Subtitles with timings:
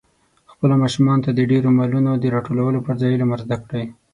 [0.51, 3.85] خپلو ماشومانو ته د ډېرو مالونو د راټولولو پر ځای علم ور زده کړئ.